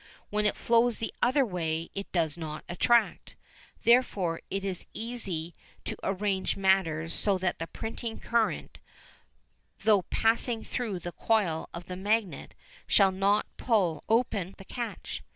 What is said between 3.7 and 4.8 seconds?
Therefore it